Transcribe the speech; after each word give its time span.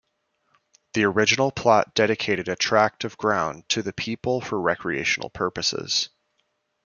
The 0.93 1.03
original 1.03 1.51
plot 1.51 1.93
dedicated 1.93 2.47
a 2.47 2.55
tract 2.55 3.03
of 3.03 3.17
ground 3.19 3.69
to 3.69 3.83
the 3.83 3.93
people 3.93 4.41
for 4.41 4.59
recreational 4.59 5.29
purposes. 5.29 6.09